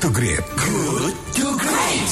[0.00, 0.40] to Great.
[0.56, 2.10] Good to Great.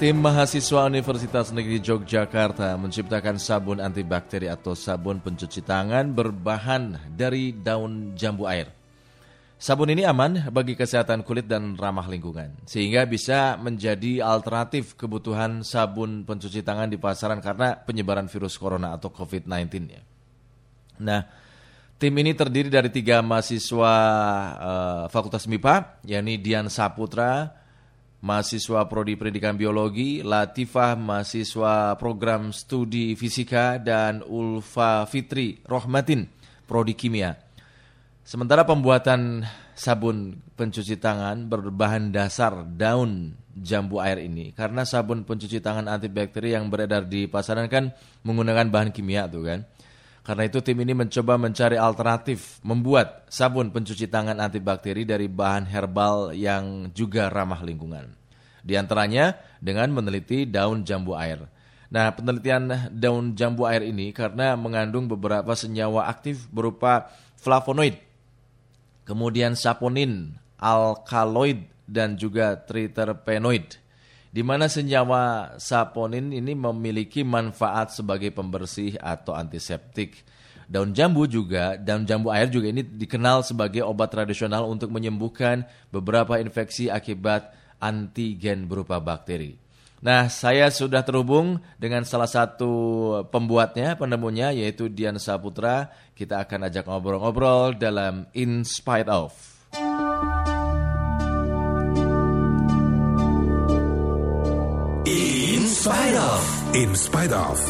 [0.00, 8.16] Tim mahasiswa Universitas Negeri Yogyakarta menciptakan sabun antibakteri atau sabun pencuci tangan berbahan dari daun
[8.16, 8.72] jambu air.
[9.60, 16.24] Sabun ini aman bagi kesehatan kulit dan ramah lingkungan, sehingga bisa menjadi alternatif kebutuhan sabun
[16.24, 20.00] pencuci tangan di pasaran karena penyebaran virus corona atau COVID-19 ya.
[21.04, 21.45] Nah,
[21.96, 23.94] Tim ini terdiri dari tiga mahasiswa
[24.60, 27.56] uh, Fakultas MIPA, yakni Dian Saputra,
[28.20, 36.28] mahasiswa Prodi Pendidikan Biologi, Latifah, mahasiswa Program Studi Fisika, dan Ulfa Fitri Rohmatin,
[36.68, 37.32] Prodi Kimia.
[38.28, 45.88] Sementara pembuatan sabun pencuci tangan berbahan dasar daun jambu air ini, karena sabun pencuci tangan
[45.88, 47.88] antibakteri yang beredar di pasaran kan
[48.20, 49.64] menggunakan bahan kimia tuh kan.
[50.26, 56.34] Karena itu tim ini mencoba mencari alternatif membuat sabun pencuci tangan antibakteri dari bahan herbal
[56.34, 58.10] yang juga ramah lingkungan.
[58.58, 61.46] Di antaranya dengan meneliti daun jambu air.
[61.94, 67.06] Nah, penelitian daun jambu air ini karena mengandung beberapa senyawa aktif berupa
[67.38, 67.94] flavonoid,
[69.06, 73.78] kemudian saponin, alkaloid, dan juga triterpenoid
[74.36, 80.28] di mana senyawa saponin ini memiliki manfaat sebagai pembersih atau antiseptik.
[80.68, 86.36] Daun jambu juga, daun jambu air juga ini dikenal sebagai obat tradisional untuk menyembuhkan beberapa
[86.36, 87.48] infeksi akibat
[87.80, 89.56] antigen berupa bakteri.
[90.04, 92.68] Nah, saya sudah terhubung dengan salah satu
[93.32, 95.88] pembuatnya, penemunya, yaitu Dian Saputra.
[96.12, 99.55] Kita akan ajak ngobrol-ngobrol dalam In Spite Of.
[105.86, 106.42] Spite of.
[106.74, 107.62] In spite of.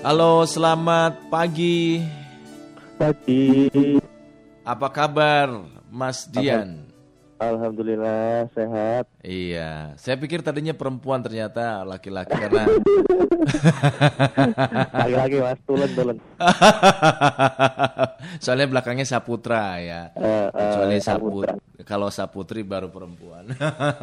[0.00, 2.00] Halo, selamat pagi.
[2.96, 3.68] Pagi.
[4.64, 5.60] Apa kabar,
[5.92, 6.88] Mas Dian?
[7.36, 9.04] Alhamdulillah sehat.
[9.20, 12.64] Iya, saya pikir tadinya perempuan ternyata laki-laki karena
[15.04, 16.16] laki-laki mas tulen tulen.
[18.40, 20.02] Soalnya belakangnya Saputra ya.
[20.16, 21.44] Uh, uh, Kecuali Saput,
[21.84, 23.52] kalau Saputri baru perempuan.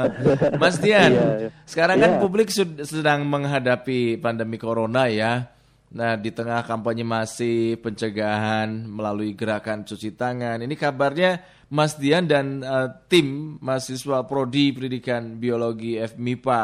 [0.62, 1.50] Mas Dian, iya, iya.
[1.66, 2.20] sekarang kan iya.
[2.22, 2.54] publik
[2.86, 5.50] sedang menghadapi pandemi corona ya.
[5.92, 10.64] Nah, di tengah kampanye masih pencegahan melalui gerakan cuci tangan.
[10.64, 16.64] Ini kabarnya Mas Dian dan uh, tim mahasiswa prodi Pendidikan Biologi FMIPA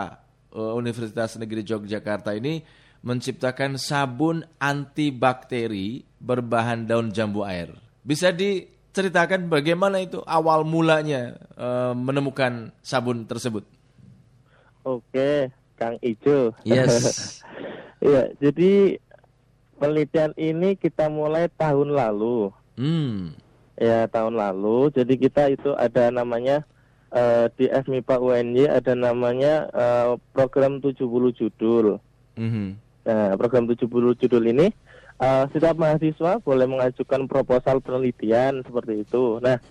[0.56, 2.64] uh, Universitas Negeri Yogyakarta ini
[3.04, 7.76] menciptakan sabun antibakteri berbahan daun jambu air.
[8.04, 8.32] Bisa
[8.98, 13.62] diceritakan bagaimana itu awal mulanya uh, menemukan sabun tersebut?
[14.82, 16.58] Oke, Kang Ijo.
[16.66, 16.98] Yes.
[17.98, 19.02] Iya, jadi
[19.82, 22.54] penelitian ini kita mulai tahun lalu.
[22.78, 23.34] Hmm.
[23.74, 24.94] Ya tahun lalu.
[24.94, 26.62] Jadi kita itu ada namanya
[27.10, 31.02] uh, di FMIPA UNY ada namanya uh, program 70
[31.42, 31.98] judul.
[32.38, 32.68] Mm-hmm.
[33.10, 33.90] Nah program 70
[34.22, 34.70] judul ini
[35.22, 39.42] uh, setiap mahasiswa boleh mengajukan proposal penelitian seperti itu.
[39.42, 39.62] Nah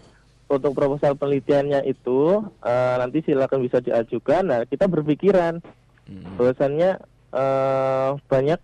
[0.47, 4.43] untuk proposal penelitiannya itu uh, nanti silakan bisa diajukan.
[4.47, 5.59] Nah kita berpikiran
[6.07, 6.39] mm-hmm.
[6.39, 6.91] bahwasannya
[7.35, 8.61] uh, banyak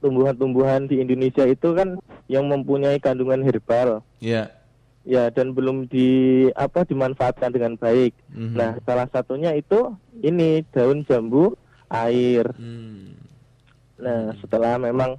[0.00, 2.00] tumbuhan-tumbuhan di Indonesia itu kan
[2.32, 4.00] yang mempunyai kandungan herbal.
[4.20, 4.48] Iya.
[4.48, 4.48] Yeah.
[5.00, 8.12] Ya, dan belum di apa dimanfaatkan dengan baik.
[8.36, 8.52] Mm-hmm.
[8.52, 11.56] Nah, salah satunya itu ini daun jambu
[11.88, 12.44] air.
[12.60, 13.16] Mm.
[13.96, 15.16] Nah, setelah memang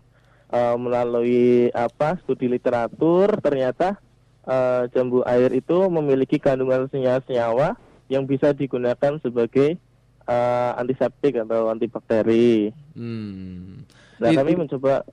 [0.52, 3.98] uh, melalui apa studi literatur ternyata
[4.46, 7.80] uh, jambu air itu memiliki kandungan senyawa-senyawa
[8.12, 9.80] yang bisa digunakan sebagai
[10.28, 12.76] uh, antiseptik atau antibakteri.
[12.94, 13.88] Hmm.
[14.20, 15.08] Nah, kami mencoba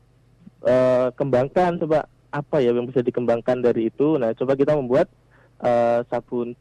[0.66, 4.18] uh, kembangkan coba apa ya yang bisa dikembangkan dari itu.
[4.18, 5.08] Nah, coba kita membuat
[5.62, 6.52] uh, sabun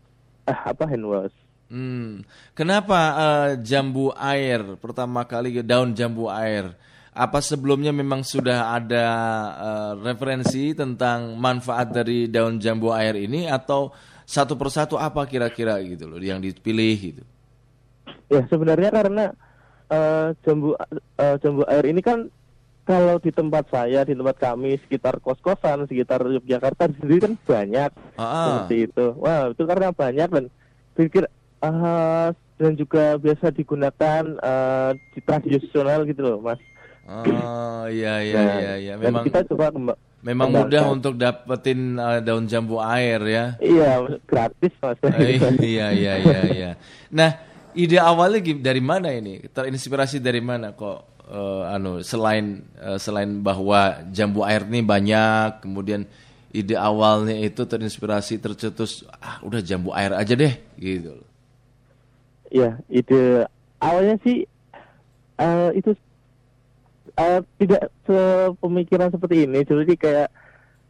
[0.46, 1.38] uh, apa hand wash.
[1.68, 2.24] Hmm.
[2.56, 6.72] Kenapa uh, jambu air pertama kali daun jambu air?
[7.17, 9.05] Apa sebelumnya memang sudah ada
[9.57, 13.90] uh, referensi tentang manfaat dari daun jambu air ini atau
[14.22, 17.23] satu persatu apa kira-kira gitu loh yang dipilih gitu?
[18.29, 19.25] Ya sebenarnya karena
[19.90, 22.29] uh, jambu uh, jambu air ini kan
[22.87, 28.63] kalau di tempat saya, di tempat kami, sekitar kos-kosan, sekitar Yogyakarta sendiri kan banyak ah.
[28.63, 29.05] seperti itu.
[29.20, 30.46] Wah, itu karena banyak dan
[30.96, 31.28] pikir
[31.59, 36.63] uh, dan juga biasa digunakan uh, di tradisional gitu loh, Mas.
[37.08, 38.94] Oh, iya iya nah, iya iya.
[39.00, 39.72] Memang kita coba
[40.20, 43.46] Memang mudah untuk dapetin uh, daun jambu air ya.
[43.64, 45.00] Iya, gratis Mas.
[45.64, 46.72] iya iya iya iya.
[47.08, 47.40] Nah,
[47.72, 49.40] ide awalnya dari mana ini?
[49.48, 56.04] Terinspirasi dari mana kok uh, anu selain uh, selain bahwa jambu air ini banyak kemudian
[56.52, 61.24] ide awalnya itu terinspirasi tercetus ah udah jambu air aja deh gitu.
[62.52, 63.48] Ya, ide
[63.80, 64.44] awalnya sih
[65.38, 65.94] eh, itu
[67.17, 69.59] eh, tidak sepemikiran seperti ini.
[69.66, 70.29] Jadi kayak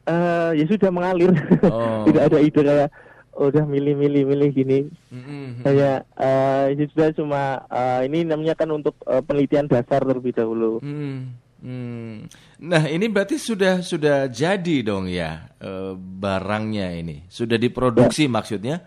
[0.08, 1.32] eh, ya sudah mengalir.
[1.68, 2.04] Oh.
[2.08, 2.90] tidak ada ide kayak
[3.38, 4.80] "Oh, udah milih-milih milih gini.
[5.14, 5.62] Mm-mm.
[5.62, 10.82] Kayak eh, itu sudah cuma eh, ini namanya kan untuk eh, penelitian dasar terlebih dahulu.
[10.82, 12.28] Hmm, hmm.
[12.66, 18.82] Nah ini berarti sudah sudah jadi dong ya eh, barangnya ini sudah diproduksi maksudnya?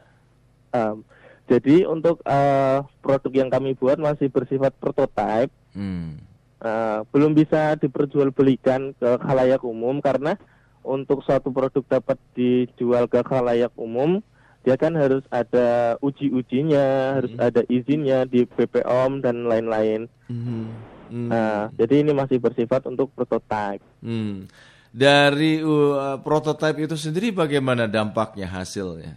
[0.71, 1.03] Um,
[1.51, 5.51] jadi untuk eh, produk yang kami buat masih bersifat prototype.
[5.75, 6.30] Hmm.
[6.61, 10.37] Uh, belum bisa diperjualbelikan ke khalayak umum karena
[10.85, 14.21] untuk suatu produk dapat dijual ke khalayak umum
[14.61, 20.05] dia kan harus ada uji-ujinya, harus ada izinnya di BPOM dan lain-lain.
[20.29, 20.69] Hmm.
[21.09, 21.29] Hmm.
[21.33, 23.81] Nah, jadi ini masih bersifat untuk prototype.
[24.05, 24.47] Hmm.
[24.93, 29.17] Dari uh, prototipe itu sendiri bagaimana dampaknya hasilnya?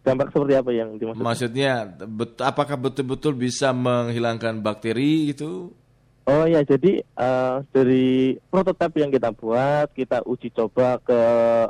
[0.00, 1.20] Dampak seperti apa yang dimaksud?
[1.20, 5.76] Maksudnya bet- apakah betul-betul bisa menghilangkan bakteri itu?
[6.30, 11.20] Oh ya, jadi eh, dari prototipe yang kita buat, kita uji coba ke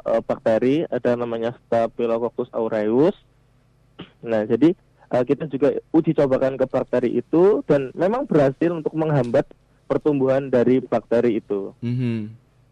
[0.05, 3.17] eh, bakteri, ada namanya Staphylococcus aureus.
[4.21, 4.77] Nah, jadi
[5.17, 9.49] eh, kita juga uji cobakan ke bakteri itu dan memang berhasil untuk menghambat
[9.89, 11.73] pertumbuhan dari bakteri itu.
[11.81, 12.19] Mhm.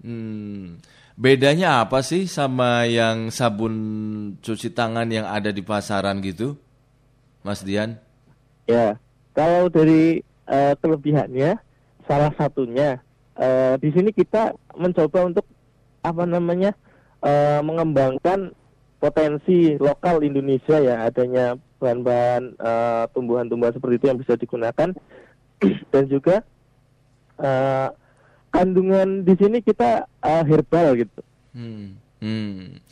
[0.04, 0.76] Hmm.
[1.16, 3.74] Bedanya apa sih sama yang sabun
[4.44, 6.60] cuci tangan yang ada di pasaran gitu,
[7.40, 7.96] Mas Dian?
[8.68, 9.00] Ya,
[9.32, 11.58] kalau dari eh, kelebihannya,
[12.08, 13.04] salah satunya
[13.36, 15.46] eh, di sini kita mencoba untuk
[16.00, 16.72] apa namanya
[17.20, 18.56] eh, mengembangkan
[18.98, 24.88] potensi lokal Indonesia ya, adanya bahan-bahan eh, tumbuhan-tumbuhan seperti itu yang bisa digunakan
[25.94, 26.42] dan juga
[27.38, 27.88] eh,
[28.50, 31.20] kandungan di sini kita eh, herbal gitu.
[31.54, 32.00] Hmm.
[32.18, 32.82] Hmm.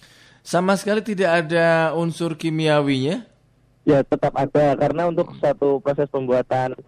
[0.46, 3.26] Sama sekali tidak ada unsur kimiawinya?
[3.82, 6.78] Ya tetap ada karena untuk satu proses pembuatan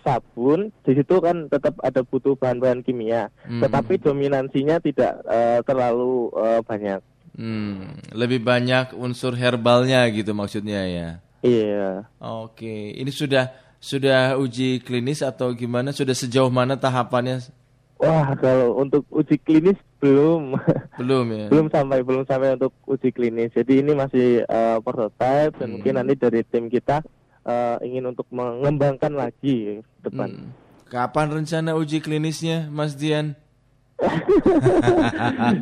[0.00, 3.60] sabun di situ kan tetap ada butuh bahan-bahan kimia, Hmm.
[3.60, 7.00] tetapi dominansinya tidak eh, terlalu eh, banyak.
[7.32, 7.96] Hmm.
[8.12, 11.08] Lebih banyak unsur herbalnya gitu maksudnya ya.
[11.40, 12.04] Iya.
[12.18, 15.90] Oke, ini sudah sudah uji klinis atau gimana?
[15.90, 17.40] Sudah sejauh mana tahapannya?
[17.98, 20.58] Wah kalau untuk uji klinis belum
[20.98, 21.46] Belum ya.
[21.48, 23.54] belum sampai belum sampai untuk uji klinis.
[23.54, 25.72] Jadi ini masih eh, prototype dan Hmm.
[25.78, 27.00] mungkin nanti dari tim kita
[27.46, 30.28] eh, ingin untuk mengembangkan lagi ke depan.
[30.30, 30.50] Hmm.
[30.92, 33.34] Kapan rencana uji klinisnya, Mas Dian?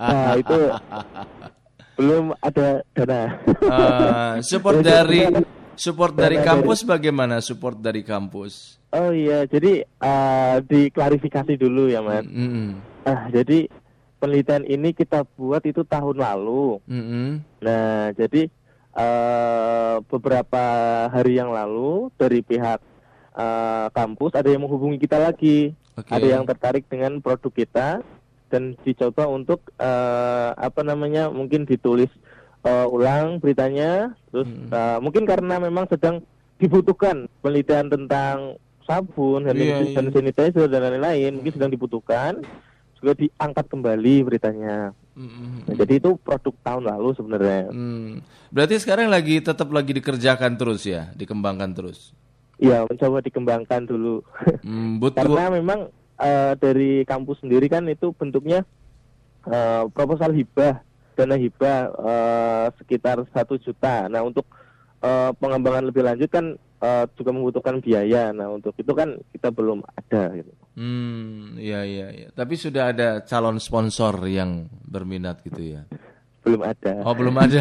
[0.00, 0.58] Nah itu
[2.00, 3.22] belum ada dana.
[3.44, 5.28] Eh, support dari
[5.76, 7.44] support dari kampus bagaimana?
[7.44, 8.80] Support dari kampus?
[8.90, 12.26] Oh iya, jadi eh, diklarifikasi dulu ya, Mas.
[12.26, 12.80] Mm-mm.
[13.06, 13.70] Ah, jadi
[14.18, 16.82] penelitian ini kita buat itu tahun lalu.
[16.90, 17.28] Mm-mm.
[17.62, 18.50] Nah, jadi
[18.94, 20.64] eh, beberapa
[21.08, 22.80] hari yang lalu dari pihak
[23.34, 26.10] eh, kampus ada yang menghubungi kita lagi, Oke.
[26.10, 27.88] ada yang tertarik dengan produk kita
[28.50, 32.10] dan dicoba untuk eh, apa namanya mungkin ditulis
[32.66, 34.68] eh, ulang beritanya, terus Hmm.
[34.68, 36.20] eh, mungkin karena memang sedang
[36.60, 40.12] dibutuhkan penelitian tentang sabun, Iya, hand iya.
[40.12, 42.42] sanitizer dan lain-lain, mungkin sedang dibutuhkan
[43.00, 44.92] juga diangkat kembali beritanya.
[45.20, 47.60] Nah, jadi itu produk tahun lalu sebenarnya.
[47.68, 48.24] Hmm.
[48.48, 52.16] Berarti sekarang lagi tetap lagi dikerjakan terus ya, dikembangkan terus.
[52.60, 54.20] Iya, mencoba dikembangkan dulu.
[54.64, 55.80] Hmm, butuh Karena memang
[56.20, 58.64] eh, dari kampus sendiri kan itu bentuknya
[59.48, 60.84] eh, proposal hibah,
[61.16, 64.08] dana hibah eh, sekitar satu juta.
[64.12, 64.44] Nah untuk
[65.00, 68.32] eh, pengembangan lebih lanjut kan eh, juga membutuhkan biaya.
[68.36, 70.36] Nah untuk itu kan kita belum ada.
[70.36, 70.52] Gitu.
[70.80, 72.28] Hmm, iya iya iya.
[72.32, 75.84] Tapi sudah ada calon sponsor yang berminat gitu ya.
[76.40, 77.04] Belum ada.
[77.04, 77.60] Oh, belum ada.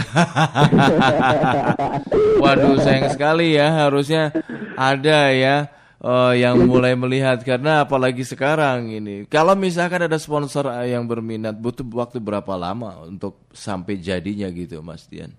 [2.44, 3.76] Waduh, sayang sekali ya.
[3.76, 4.32] Harusnya
[4.80, 5.68] ada ya
[6.00, 9.28] eh, yang mulai melihat karena apalagi sekarang ini.
[9.28, 15.12] Kalau misalkan ada sponsor yang berminat, butuh waktu berapa lama untuk sampai jadinya gitu, Mas
[15.12, 15.36] Dian?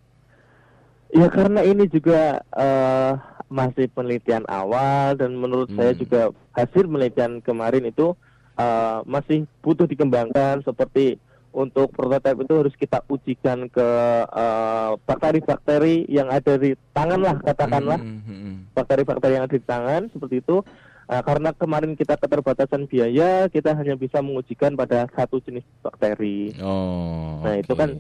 [1.17, 3.13] Ya karena ini juga eh,
[3.51, 6.01] masih penelitian awal dan menurut saya Hmm.
[6.01, 6.21] juga
[6.55, 8.15] hasil penelitian kemarin itu
[8.57, 11.17] eh, masih butuh dikembangkan seperti
[11.51, 13.89] untuk prototipe itu harus kita ujikan ke
[14.25, 18.57] eh, bakteri-bakteri yang ada di tangan lah katakanlah Hmm, hmm, hmm.
[18.71, 20.63] bakteri-bakteri yang ada di tangan seperti itu
[21.11, 27.43] Eh, karena kemarin kita keterbatasan biaya kita hanya bisa mengujikan pada satu jenis bakteri Oh.
[27.43, 27.83] Nah, itu oke.
[27.83, 27.99] kan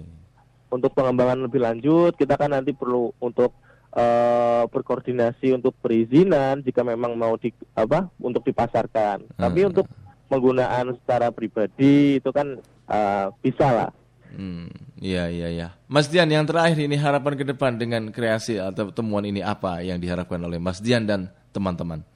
[0.70, 3.50] untuk pengembangan lebih lanjut kita kan nanti perlu untuk
[3.90, 9.26] eh, berkoordinasi untuk perizinan jika memang mau di apa untuk dipasarkan.
[9.34, 9.70] Tapi Hmm.
[9.74, 9.86] untuk
[10.30, 12.54] penggunaan secara pribadi itu kan
[12.86, 13.90] uh, bisa lah.
[14.30, 14.70] Hmm,
[15.02, 15.68] iya iya iya.
[15.90, 19.98] Mas Dian yang terakhir ini harapan ke depan dengan kreasi atau temuan ini apa yang
[19.98, 22.06] diharapkan oleh Mas Dian dan teman-teman?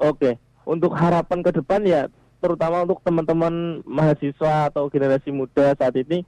[0.00, 2.08] Oke, untuk harapan ke depan ya
[2.42, 6.26] terutama untuk teman-teman mahasiswa atau generasi muda saat ini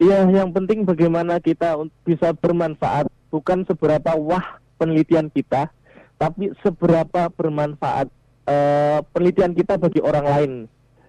[0.00, 1.76] ya yang penting bagaimana kita
[2.08, 5.72] bisa bermanfaat bukan seberapa wah penelitian kita
[6.20, 8.06] tapi seberapa bermanfaat
[8.46, 10.52] uh, penelitian kita bagi orang lain.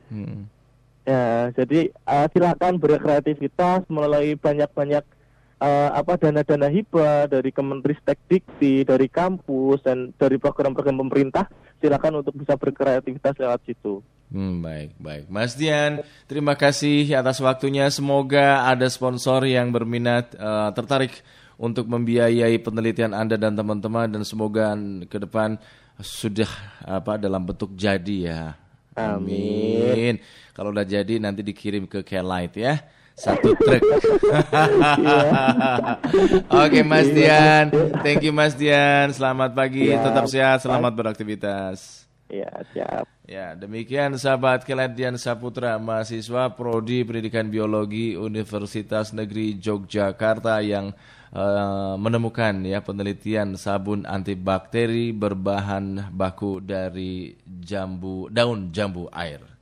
[0.10, 0.50] Hmm.
[1.04, 5.04] Ya, jadi uh, silakan berkreativitas melalui banyak-banyak
[5.60, 11.46] uh, apa dana-dana hibah dari Kemenristek Dikti, dari kampus dan dari program-program pemerintah.
[11.84, 14.00] Silakan untuk bisa berkreativitas lewat situ.
[14.32, 15.24] Hmm, baik, baik.
[15.30, 17.86] Mas Dian, terima kasih atas waktunya.
[17.92, 21.22] Semoga ada sponsor yang berminat, uh, tertarik
[21.58, 24.74] untuk membiayai penelitian Anda dan teman-teman dan semoga
[25.06, 25.58] ke depan
[26.02, 26.50] sudah
[26.82, 28.42] apa dalam bentuk jadi ya.
[28.94, 30.22] Amin.
[30.54, 32.78] Kalau udah jadi nanti dikirim ke Kelight ya.
[33.14, 33.82] Satu truk.
[36.66, 37.70] Oke Mas Dian.
[38.02, 39.14] Thank you Mas Dian.
[39.14, 39.94] Selamat pagi.
[39.94, 40.66] Ya, Tetap sehat.
[40.66, 42.10] Selamat beraktivitas.
[42.34, 43.06] Ya, siap.
[43.30, 50.98] Ya, demikian sahabat Keladian Saputra, mahasiswa Prodi Pendidikan Biologi Universitas Negeri Yogyakarta yang
[51.30, 59.53] uh, menemukan ya penelitian sabun antibakteri berbahan baku dari jambu daun jambu air.